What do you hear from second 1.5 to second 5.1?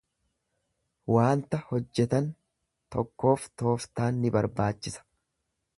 hojjetan tokkoof toftaan ni barbaachisa.